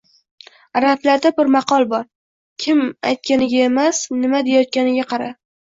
Arablarda 0.79 1.31
bir 1.41 1.51
maqol 1.57 1.85
bor: 1.93 2.09
“Kim 2.67 2.83
aytganiga 3.13 3.65
emas, 3.69 4.05
nima 4.25 4.45
deyayotganiga 4.51 5.11
qara”. 5.15 5.35